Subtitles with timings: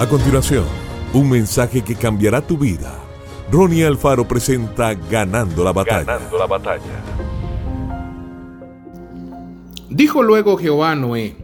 [0.00, 0.64] A continuación,
[1.12, 2.98] un mensaje que cambiará tu vida.
[3.52, 6.04] Ronnie Alfaro presenta Ganando la batalla.
[6.04, 7.04] Ganando la batalla.
[9.90, 11.36] Dijo luego Jehová a Noé,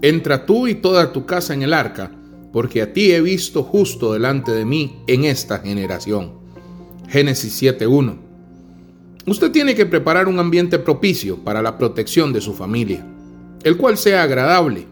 [0.00, 2.10] entra tú y toda tu casa en el arca,
[2.50, 6.32] porque a ti he visto justo delante de mí en esta generación.
[7.08, 8.16] Génesis 7.1.
[9.26, 13.06] Usted tiene que preparar un ambiente propicio para la protección de su familia,
[13.64, 14.87] el cual sea agradable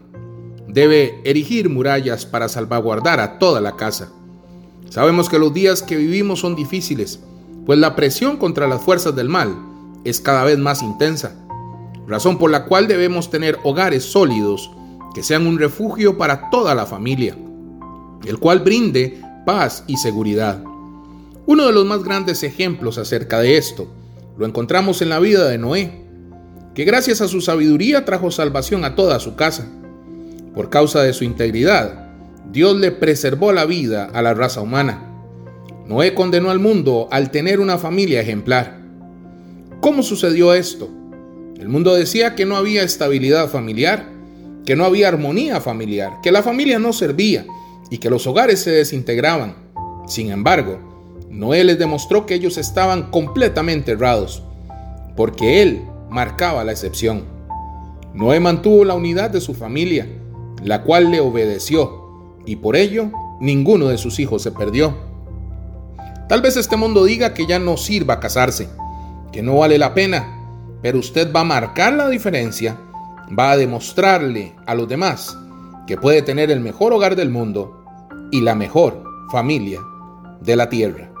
[0.67, 4.11] debe erigir murallas para salvaguardar a toda la casa.
[4.89, 7.19] Sabemos que los días que vivimos son difíciles,
[7.65, 9.55] pues la presión contra las fuerzas del mal
[10.03, 11.35] es cada vez más intensa,
[12.07, 14.71] razón por la cual debemos tener hogares sólidos
[15.13, 17.37] que sean un refugio para toda la familia,
[18.25, 20.63] el cual brinde paz y seguridad.
[21.45, 23.87] Uno de los más grandes ejemplos acerca de esto
[24.37, 26.05] lo encontramos en la vida de Noé,
[26.75, 29.67] que gracias a su sabiduría trajo salvación a toda su casa.
[30.57, 32.07] Por causa de su integridad,
[32.51, 35.03] Dios le preservó la vida a la raza humana.
[35.85, 38.79] Noé condenó al mundo al tener una familia ejemplar.
[39.81, 40.89] ¿Cómo sucedió esto?
[41.59, 44.09] El mundo decía que no había estabilidad familiar,
[44.65, 47.45] que no había armonía familiar, que la familia no servía
[47.91, 49.57] y que los hogares se desintegraban.
[50.07, 50.79] Sin embargo,
[51.29, 54.41] Noé les demostró que ellos estaban completamente errados,
[55.15, 57.25] porque él marcaba la excepción.
[58.15, 60.07] Noé mantuvo la unidad de su familia
[60.67, 64.95] la cual le obedeció, y por ello ninguno de sus hijos se perdió.
[66.29, 68.69] Tal vez este mundo diga que ya no sirva casarse,
[69.31, 70.27] que no vale la pena,
[70.81, 72.77] pero usted va a marcar la diferencia,
[73.37, 75.37] va a demostrarle a los demás
[75.85, 77.83] que puede tener el mejor hogar del mundo
[78.31, 79.79] y la mejor familia
[80.41, 81.11] de la tierra.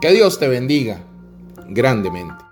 [0.00, 1.04] Que Dios te bendiga
[1.68, 2.49] grandemente.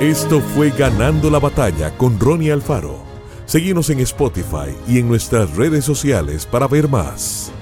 [0.00, 3.00] Esto fue Ganando la Batalla con Ronnie Alfaro.
[3.44, 7.52] Seguimos en Spotify y en nuestras redes sociales para ver más.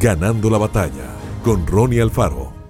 [0.00, 1.14] Ganando la Batalla
[1.44, 2.63] con Ronnie Alfaro.